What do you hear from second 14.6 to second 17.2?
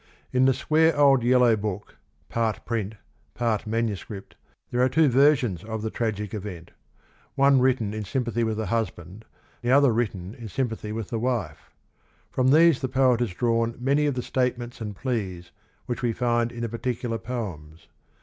and pleas which we find in the particular